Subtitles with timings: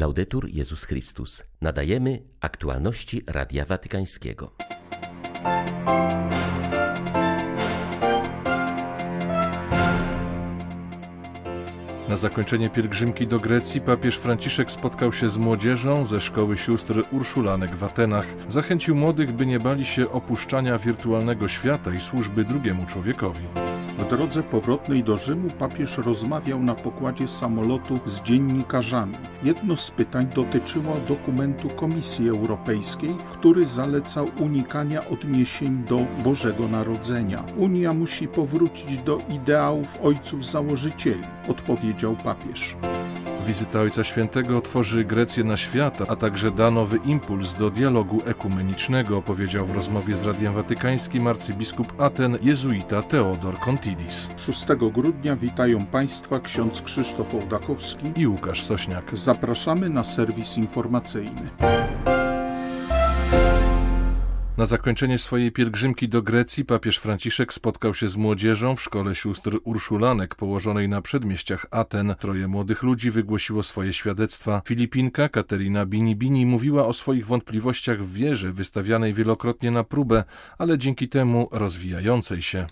[0.00, 1.44] Laudetur Jezus Chrystus.
[1.60, 4.52] Nadajemy aktualności Radia Watykańskiego.
[12.08, 17.76] Na zakończenie pielgrzymki do Grecji papież Franciszek spotkał się z młodzieżą ze szkoły sióstr Urszulanek
[17.76, 18.26] w Atenach.
[18.48, 23.44] Zachęcił młodych, by nie bali się opuszczania wirtualnego świata i służby drugiemu człowiekowi.
[23.98, 29.16] W drodze powrotnej do Rzymu papież rozmawiał na pokładzie samolotu z dziennikarzami.
[29.42, 37.44] Jedno z pytań dotyczyło dokumentu Komisji Europejskiej, który zalecał unikania odniesień do Bożego Narodzenia.
[37.56, 42.76] Unia musi powrócić do ideałów ojców założycieli, odpowiedział papież.
[43.46, 49.22] Wizyta Ojca Świętego otworzy Grecję na świat, a także da nowy impuls do dialogu ekumenicznego,
[49.22, 54.30] powiedział w rozmowie z Radiem Watykańskim arcybiskup Aten jezuita Teodor Contidis.
[54.36, 59.16] 6 grudnia witają Państwa ksiądz Krzysztof Ołdakowski i Łukasz Sośniak.
[59.16, 61.50] Zapraszamy na serwis informacyjny.
[64.60, 69.58] Na zakończenie swojej pielgrzymki do Grecji papież Franciszek spotkał się z młodzieżą w szkole sióstr
[69.64, 72.14] Urszulanek położonej na przedmieściach Aten.
[72.18, 74.62] Troje młodych ludzi wygłosiło swoje świadectwa.
[74.64, 80.24] Filipinka Katerina Bini-Bini mówiła o swoich wątpliwościach w wierze, wystawianej wielokrotnie na próbę,
[80.58, 82.66] ale dzięki temu rozwijającej się.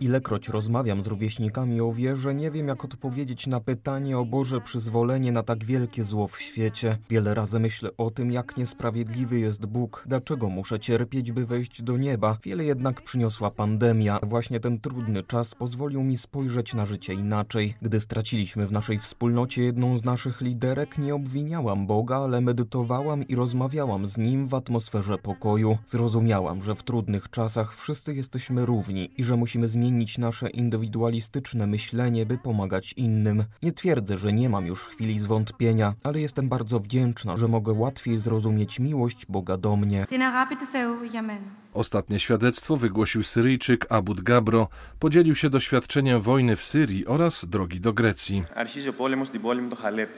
[0.00, 5.32] Ilekroć rozmawiam z rówieśnikami o wierze, nie wiem jak odpowiedzieć na pytanie o Boże przyzwolenie
[5.32, 6.98] na tak wielkie zło w świecie.
[7.10, 11.96] Wiele razy myślę o tym, jak niesprawiedliwy jest Bóg, dlaczego muszę cierpieć, by wejść do
[11.96, 12.38] nieba.
[12.44, 14.18] Wiele jednak przyniosła pandemia.
[14.22, 17.74] Właśnie ten trudny czas pozwolił mi spojrzeć na życie inaczej.
[17.82, 23.34] Gdy straciliśmy w naszej wspólnocie jedną z naszych liderek, nie obwiniałam Boga, ale medytowałam i
[23.34, 25.78] rozmawiałam z Nim w atmosferze pokoju.
[25.86, 32.26] Zrozumiałam, że w trudnych czasach wszyscy jesteśmy równi i że musimy zmienić nasze indywidualistyczne myślenie,
[32.26, 33.44] by pomagać innym.
[33.62, 38.18] Nie twierdzę, że nie mam już chwili zwątpienia, ale jestem bardzo wdzięczna, że mogę łatwiej
[38.18, 39.67] zrozumieć miłość Boga do
[40.08, 41.50] την αγάπη του Θεού για μένα.
[41.74, 44.68] Ostatnie świadectwo wygłosił Syryjczyk Abud Gabro.
[44.98, 48.44] Podzielił się doświadczeniem wojny w Syrii oraz drogi do Grecji.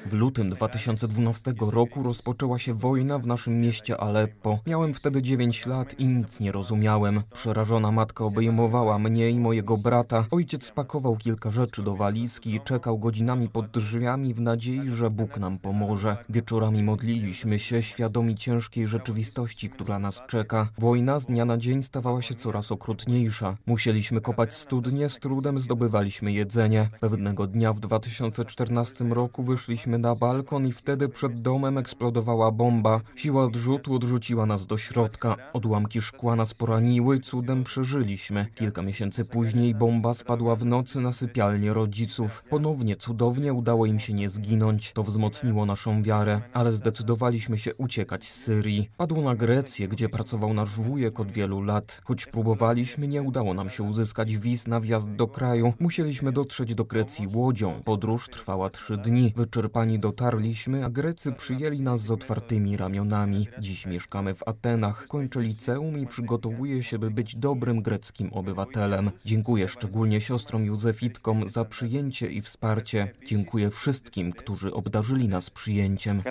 [0.07, 4.59] W lutym 2012 roku rozpoczęła się wojna w naszym mieście Aleppo.
[4.67, 7.23] Miałem wtedy 9 lat i nic nie rozumiałem.
[7.33, 10.25] Przerażona matka obejmowała mnie i mojego brata.
[10.31, 15.39] Ojciec spakował kilka rzeczy do walizki i czekał godzinami pod drzwiami w nadziei, że Bóg
[15.39, 16.17] nam pomoże.
[16.29, 20.69] Wieczorami modliliśmy się, świadomi ciężkiej rzeczywistości, która nas czeka.
[20.79, 23.57] Wojna z dnia na dzień stawała się coraz okrutniejsza.
[23.67, 26.89] Musieliśmy kopać studnie, z trudem zdobywaliśmy jedzenie.
[27.01, 33.01] Pewnego dnia w 2014 roku wyszliśmy na balkon i wtedy przed domem eksplodowała bomba.
[33.17, 35.37] Siła odrzutu odrzuciła nas do środka.
[35.53, 38.47] Odłamki szkła nas poraniły, cudem przeżyliśmy.
[38.55, 42.45] Kilka miesięcy później bomba spadła w nocy na sypialnię rodziców.
[42.51, 44.93] Ponownie cudownie udało im się nie zginąć.
[44.93, 48.91] To wzmocniło naszą wiarę, ale zdecydowaliśmy się uciekać z Syrii.
[48.97, 52.01] Padło na Grecję, gdzie pracował nasz wujek od wielu lat.
[52.05, 55.73] Choć próbowaliśmy, nie udało nam się uzyskać wiz na wjazd do kraju.
[55.81, 57.83] Musieliśmy dotrzeć do Grecji łodzią.
[57.85, 59.33] Podróż trwała trzy dni.
[59.37, 63.49] Wyczerpani dotarliśmy, a Grecy przyjęli nas z otwartymi ramionami.
[63.59, 69.11] Dziś mieszkamy w Atenach, kończę liceum i przygotowuję się, by być dobrym greckim obywatelem.
[69.25, 73.13] Dziękuję szczególnie siostrom Józefitkom za przyjęcie i wsparcie.
[73.27, 76.23] Dziękuję wszystkim, którzy obdarzyli nas przyjęciem.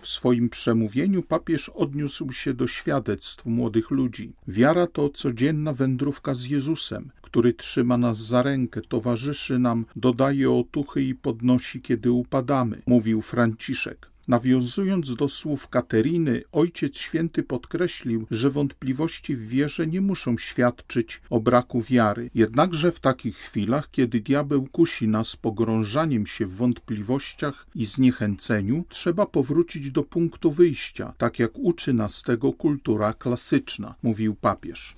[0.00, 4.32] W swoim przemówieniu papież odniósł się do świadectw młodych ludzi.
[4.48, 11.02] Wiara to codzienna wędrówka z Jezusem, który trzyma nas za rękę, towarzyszy nam, dodaje otuchy
[11.02, 14.07] i podnosi, kiedy upadamy, mówił Franciszek.
[14.28, 21.40] Nawiązując do słów Kateriny, Ojciec Święty podkreślił, że wątpliwości w wierze nie muszą świadczyć o
[21.40, 22.30] braku wiary.
[22.34, 29.26] Jednakże w takich chwilach, kiedy diabeł kusi nas pogrążaniem się w wątpliwościach i zniechęceniu, trzeba
[29.26, 34.96] powrócić do punktu wyjścia, tak jak uczy nas tego kultura klasyczna, mówił papież.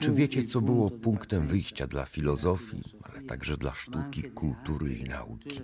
[0.00, 2.82] Czy wiecie, co było punktem wyjścia dla filozofii,
[3.14, 5.60] ale także dla sztuki, kultury i nauki?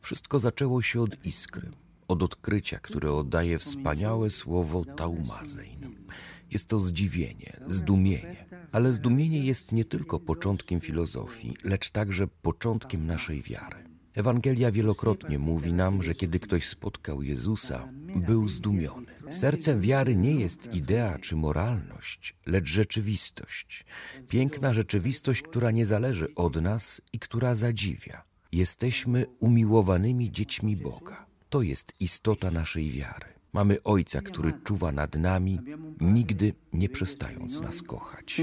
[0.00, 1.70] Wszystko zaczęło się od iskry,
[2.08, 5.96] od odkrycia, które oddaje wspaniałe słowo taumazein.
[6.50, 13.42] Jest to zdziwienie, zdumienie, ale zdumienie jest nie tylko początkiem filozofii, lecz także początkiem naszej
[13.42, 13.76] wiary.
[14.14, 19.12] Ewangelia wielokrotnie mówi nam, że kiedy ktoś spotkał Jezusa, był zdumiony.
[19.30, 23.84] Sercem wiary nie jest idea czy moralność, lecz rzeczywistość.
[24.28, 28.22] Piękna rzeczywistość, która nie zależy od nas i która zadziwia.
[28.52, 31.26] Jesteśmy umiłowanymi dziećmi Boga.
[31.48, 33.39] To jest istota naszej wiary.
[33.52, 35.58] Mamy Ojca, który czuwa nad nami,
[36.00, 38.40] nigdy nie przestając nas kochać.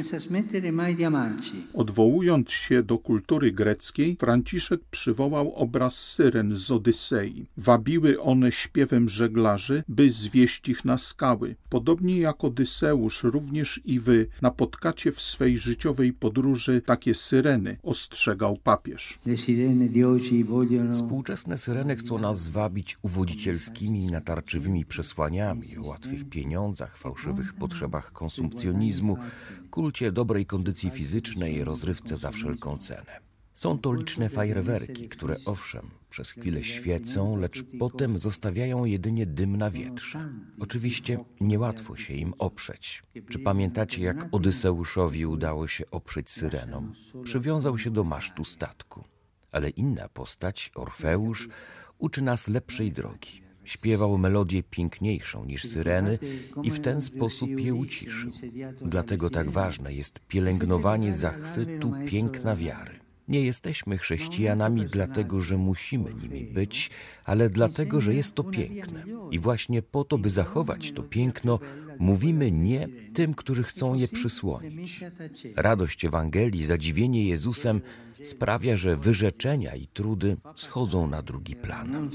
[1.73, 7.45] Odwołując się do kultury greckiej, Franciszek przywołał obraz syren z Odysei.
[7.57, 11.55] Wabiły one śpiewem żeglarzy, by zwieść ich na skały.
[11.69, 19.19] Podobnie jak Odyseusz, również i wy napotkacie w swej życiowej podróży takie syreny, ostrzegał papież.
[20.93, 29.17] Współczesne syreny chcą nas zwabić uwodzicielskimi i natarczywymi przesłaniami łatwych pieniądzach, fałszywych potrzebach konsumpcjonizmu,
[29.71, 33.19] kulcie dobrej kondycji fizycznej, rozrywce za wszelką cenę.
[33.53, 39.71] Są to liczne fajerwerki, które owszem, przez chwilę świecą, lecz potem zostawiają jedynie dym na
[39.71, 40.29] wietrze.
[40.59, 43.03] Oczywiście niełatwo się im oprzeć.
[43.29, 46.93] Czy pamiętacie, jak Odyseuszowi udało się oprzeć syrenom?
[47.23, 49.03] Przywiązał się do masztu statku.
[49.51, 51.49] Ale inna postać, Orfeusz,
[51.97, 53.46] uczy nas lepszej drogi.
[53.67, 56.19] Śpiewał melodię piękniejszą niż syreny
[56.63, 58.31] i w ten sposób je uciszył.
[58.81, 62.99] Dlatego tak ważne jest pielęgnowanie zachwytu piękna wiary.
[63.27, 66.89] Nie jesteśmy chrześcijanami dlatego, że musimy nimi być,
[67.25, 69.03] ale dlatego, że jest to piękne.
[69.31, 71.59] I właśnie po to, by zachować to piękno,
[71.99, 75.03] mówimy nie tym, którzy chcą je przysłonić.
[75.55, 77.81] Radość Ewangelii, zadziwienie Jezusem
[78.23, 82.09] sprawia, że wyrzeczenia i trudy schodzą na drugi plan.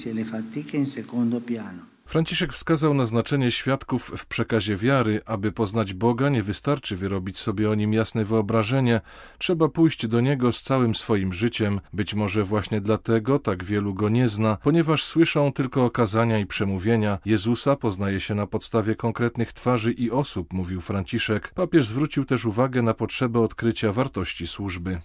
[2.06, 5.20] Franciszek wskazał na znaczenie świadków w przekazie wiary.
[5.26, 9.00] Aby poznać Boga, nie wystarczy wyrobić sobie o nim jasne wyobrażenie,
[9.38, 11.80] trzeba pójść do niego z całym swoim życiem.
[11.92, 17.18] Być może właśnie dlatego tak wielu go nie zna, ponieważ słyszą tylko okazania i przemówienia.
[17.24, 21.52] Jezusa poznaje się na podstawie konkretnych twarzy i osób, mówił Franciszek.
[21.54, 24.98] Papież zwrócił też uwagę na potrzebę odkrycia wartości służby.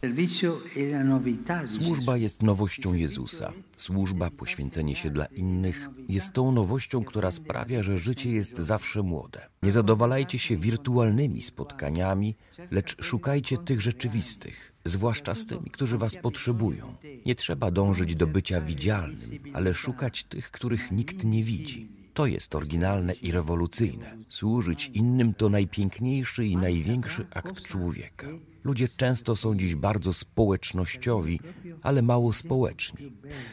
[1.67, 3.53] Służba jest nowością Jezusa.
[3.77, 9.49] Służba, poświęcenie się dla innych jest tą nowością, która sprawia, że życie jest zawsze młode.
[9.63, 12.35] Nie zadowalajcie się wirtualnymi spotkaniami,
[12.71, 16.95] lecz szukajcie tych rzeczywistych, zwłaszcza z tymi, którzy was potrzebują.
[17.25, 21.97] Nie trzeba dążyć do bycia widzialnym, ale szukać tych, których nikt nie widzi.
[22.13, 24.17] To jest oryginalne i rewolucyjne.
[24.29, 28.27] Służyć innym to najpiękniejszy i największy akt człowieka.
[28.67, 31.39] Ludzie często są dziś bardzo społecznościowi,
[31.83, 33.11] ale mało społeczni.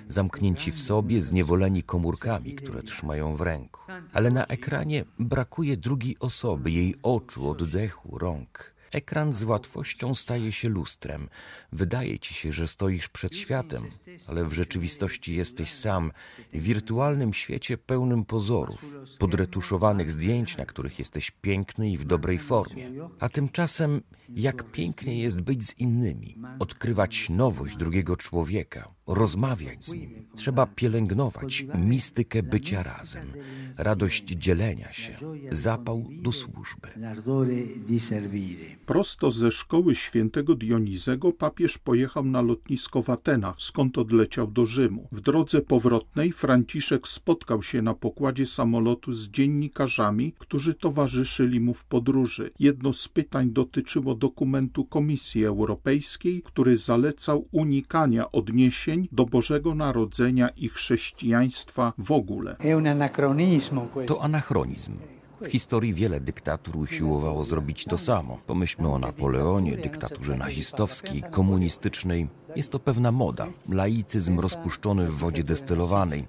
[0.08, 3.80] Zamknięci w sobie, zniewoleni komórkami, które trzymają w ręku.
[4.12, 8.73] Ale na ekranie brakuje drugiej osoby, jej oczu, oddechu, rąk.
[8.94, 11.28] Ekran z łatwością staje się lustrem.
[11.72, 13.84] Wydaje ci się, że stoisz przed światem,
[14.28, 16.12] ale w rzeczywistości jesteś sam
[16.52, 22.90] w wirtualnym świecie pełnym pozorów, podretuszowanych zdjęć, na których jesteś piękny i w dobrej formie.
[23.20, 30.26] A tymczasem, jak pięknie jest być z innymi, odkrywać nowość drugiego człowieka, rozmawiać z nim.
[30.36, 33.32] Trzeba pielęgnować mistykę bycia razem,
[33.78, 35.16] radość dzielenia się,
[35.50, 36.88] zapał do służby.
[38.86, 45.08] Prosto ze szkoły świętego Dionizego papież pojechał na lotnisko w Atenach, skąd odleciał do Rzymu.
[45.12, 51.84] W drodze powrotnej Franciszek spotkał się na pokładzie samolotu z dziennikarzami, którzy towarzyszyli mu w
[51.84, 52.50] podróży.
[52.58, 60.68] Jedno z pytań dotyczyło dokumentu Komisji Europejskiej, który zalecał unikania odniesień do Bożego Narodzenia i
[60.68, 62.56] chrześcijaństwa w ogóle.
[64.06, 64.92] To anachronizm.
[65.44, 68.38] W historii wiele dyktatur usiłowało zrobić to samo.
[68.46, 72.28] Pomyślmy o Napoleonie, dyktaturze nazistowskiej, komunistycznej.
[72.56, 76.26] Jest to pewna moda, laicyzm rozpuszczony w wodzie destylowanej.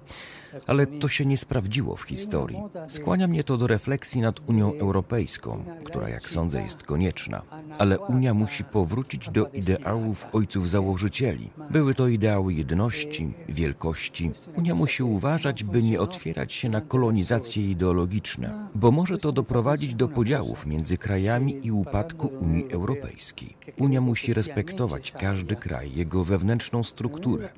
[0.66, 2.58] Ale to się nie sprawdziło w historii.
[2.88, 7.42] Skłania mnie to do refleksji nad Unią Europejską, która, jak sądzę, jest konieczna.
[7.78, 11.50] Ale Unia musi powrócić do ideałów ojców założycieli.
[11.70, 14.30] Były to ideały jedności, wielkości.
[14.56, 20.08] Unia musi uważać, by nie otwierać się na kolonizacje ideologiczne, bo może to doprowadzić do
[20.08, 23.56] podziałów między krajami i upadku Unii Europejskiej.
[23.78, 27.48] Unia musi respektować każdy kraj, jego wewnętrzną strukturę.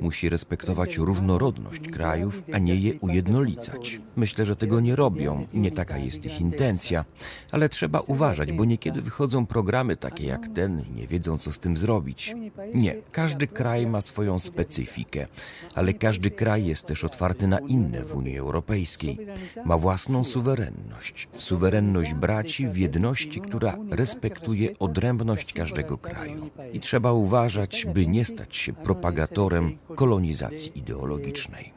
[0.00, 4.00] Musi respektować różnorodność krajów, a nie je ujednolicać.
[4.16, 7.04] Myślę, że tego nie robią, nie taka jest ich intencja,
[7.50, 11.58] ale trzeba uważać, bo niekiedy wychodzą programy takie jak ten i nie wiedzą, co z
[11.58, 12.34] tym zrobić.
[12.74, 15.26] Nie, każdy kraj ma swoją specyfikę,
[15.74, 19.18] ale każdy kraj jest też otwarty na inne w Unii Europejskiej.
[19.64, 26.50] Ma własną suwerenność, suwerenność braci w jedności, która respektuje odrębność każdego kraju.
[26.72, 31.72] I trzeba uważać, by nie stać się propagatorem kolonizacji ideologicznej.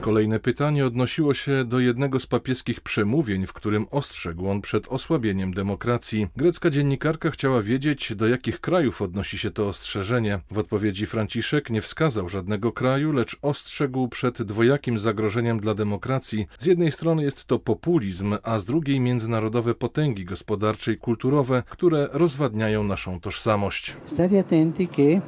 [0.00, 5.54] Kolejne pytanie odnosiło się do jednego z papieskich przemówień, w którym ostrzegł on przed osłabieniem
[5.54, 6.28] demokracji.
[6.36, 10.40] Grecka dziennikarka chciała wiedzieć, do jakich krajów odnosi się to ostrzeżenie.
[10.50, 16.46] W odpowiedzi Franciszek nie wskazał żadnego kraju, lecz ostrzegł przed dwojakim zagrożeniem dla demokracji.
[16.58, 22.08] Z jednej strony jest to populizm, a z drugiej międzynarodowe potęgi gospodarcze i kulturowe, które
[22.12, 23.96] rozwadniają naszą tożsamość.
[24.04, 25.20] State attenti che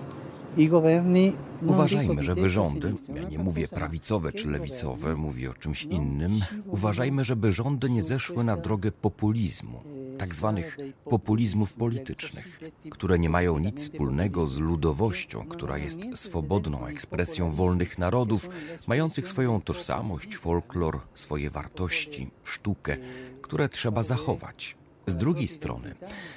[1.66, 7.52] Uważajmy, żeby rządy, ja nie mówię prawicowe czy lewicowe, mówię o czymś innym, uważajmy, żeby
[7.52, 9.80] rządy nie zeszły na drogę populizmu,
[10.18, 17.50] tak zwanych populizmów politycznych, które nie mają nic wspólnego z ludowością, która jest swobodną ekspresją
[17.50, 18.48] wolnych narodów,
[18.86, 22.96] mających swoją tożsamość, folklor, swoje wartości, sztukę,
[23.42, 24.79] które trzeba zachować.
[25.10, 25.94] Z drugiej strony,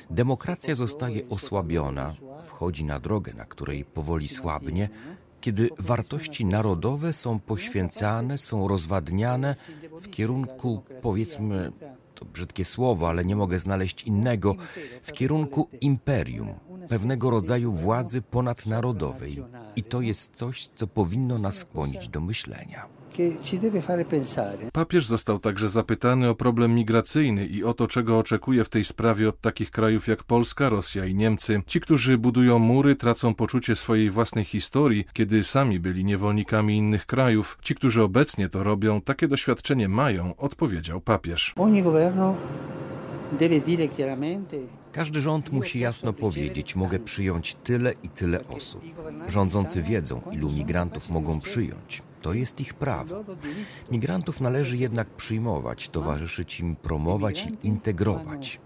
[0.09, 2.13] demokracja zostaje osłabiona,
[2.43, 4.89] wchodzi na drogę, na której powoli słabnie,
[5.41, 9.55] kiedy wartości narodowe są poświęcane, są rozwadniane
[10.01, 11.71] w kierunku, powiedzmy,
[12.15, 14.55] to brzydkie słowo, ale nie mogę znaleźć innego,
[15.03, 16.53] w kierunku imperium,
[16.89, 19.43] pewnego rodzaju władzy ponadnarodowej.
[19.75, 23.02] I to jest coś, co powinno nas skłonić do myślenia.
[24.73, 29.29] Papież został także zapytany o problem migracyjny i o to, czego oczekuje w tej sprawie
[29.29, 31.61] od takich krajów jak Polska, Rosja i Niemcy.
[31.67, 37.57] Ci, którzy budują mury, tracą poczucie swojej własnej historii, kiedy sami byli niewolnikami innych krajów.
[37.61, 41.53] Ci, którzy obecnie to robią, takie doświadczenie mają, odpowiedział papież.
[44.91, 48.83] Każdy rząd musi jasno powiedzieć: Mogę przyjąć tyle i tyle osób.
[49.27, 52.01] Rządzący wiedzą, ilu migrantów mogą przyjąć.
[52.23, 53.23] To jest ich prawo.
[53.91, 58.59] Migrantów należy jednak przyjmować, towarzyszyć im, promować i integrować.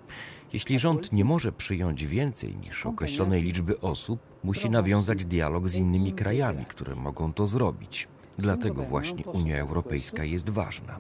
[0.53, 6.11] Jeśli rząd nie może przyjąć więcej niż określonej liczby osób, musi nawiązać dialog z innymi
[6.13, 8.07] krajami, które mogą to zrobić.
[8.37, 10.99] Dlatego właśnie Unia Europejska jest ważna,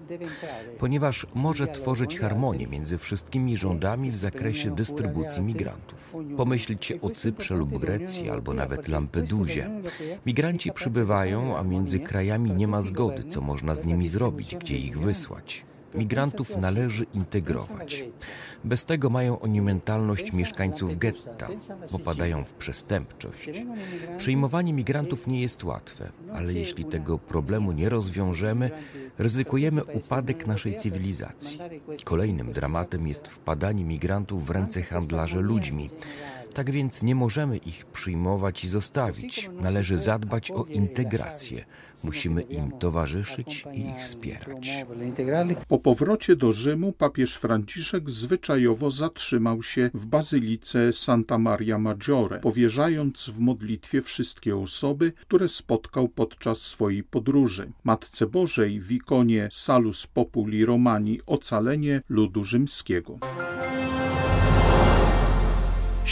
[0.79, 6.15] ponieważ może tworzyć harmonię między wszystkimi rządami w zakresie dystrybucji migrantów.
[6.37, 9.81] Pomyślcie o Cyprze lub Grecji, albo nawet Lampedusie.
[10.25, 14.99] Migranci przybywają, a między krajami nie ma zgody, co można z nimi zrobić, gdzie ich
[14.99, 15.65] wysłać.
[15.95, 18.05] Migrantów należy integrować.
[18.63, 21.47] Bez tego mają oni mentalność mieszkańców getta,
[21.91, 23.49] popadają w przestępczość.
[24.17, 28.71] Przyjmowanie migrantów nie jest łatwe, ale jeśli tego problemu nie rozwiążemy,
[29.17, 31.59] ryzykujemy upadek naszej cywilizacji.
[32.03, 35.89] Kolejnym dramatem jest wpadanie migrantów w ręce handlarzy ludźmi.
[36.57, 39.49] Tak więc nie możemy ich przyjmować i zostawić.
[39.61, 41.65] Należy zadbać o integrację.
[42.03, 44.85] Musimy im towarzyszyć i ich wspierać.
[45.67, 53.29] Po powrocie do Rzymu papież Franciszek zwyczajowo zatrzymał się w bazylice Santa Maria Maggiore, powierzając
[53.29, 57.71] w modlitwie wszystkie osoby, które spotkał podczas swojej podróży.
[57.83, 63.19] Matce Bożej w ikonie Salus Populi Romani ocalenie ludu rzymskiego.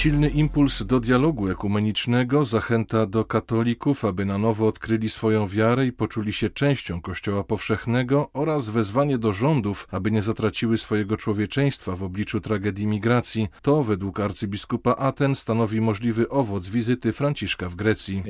[0.06, 5.92] Silny impuls do dialogu ekumenicznego, zachęta do katolików, aby na nowo odkryli swoją wiarę i
[5.92, 12.04] poczuli się częścią Kościoła powszechnego oraz wezwanie do rządów, aby nie zatraciły swojego człowieczeństwa w
[12.04, 13.48] obliczu tragedii migracji.
[13.62, 18.24] To według arcybiskupa Aten stanowi możliwy owoc wizyty Franciszka w Grecji.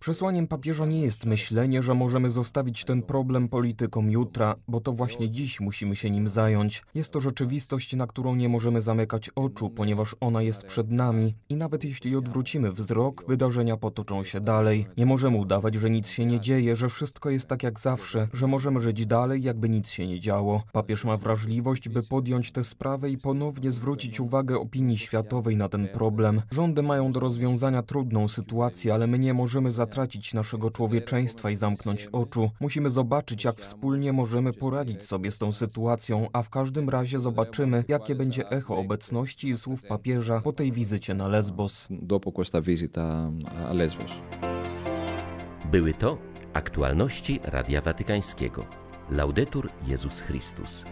[0.00, 5.30] Przesłaniem papieża nie jest myślenie, że możemy zostawić ten problem politykom jutra, bo to właśnie
[5.30, 6.82] dziś musimy się nim zająć.
[6.94, 11.34] Jest to rzeczywistość rzeczywistość, na którą nie możemy zamykać oczu, ponieważ ona jest przed nami
[11.48, 14.86] i nawet jeśli odwrócimy wzrok, wydarzenia potoczą się dalej.
[14.96, 18.46] Nie możemy udawać, że nic się nie dzieje, że wszystko jest tak jak zawsze, że
[18.46, 20.62] możemy żyć dalej, jakby nic się nie działo.
[20.72, 25.88] Papież ma wrażliwość, by podjąć tę sprawę i ponownie zwrócić uwagę opinii światowej na ten
[25.88, 26.42] problem.
[26.52, 32.08] Rządy mają do rozwiązania trudną sytuację, ale my nie możemy zatracić naszego człowieczeństwa i zamknąć
[32.12, 32.50] oczu.
[32.60, 37.75] Musimy zobaczyć, jak wspólnie możemy poradzić sobie z tą sytuacją, a w każdym razie zobaczymy,
[37.88, 41.88] jakie będzie echo obecności i słów papieża po tej wizycie na Lesbos.
[45.70, 46.18] Były to
[46.52, 48.66] aktualności Radia Watykańskiego.
[49.10, 50.84] Laudetur Jezus Chrystus.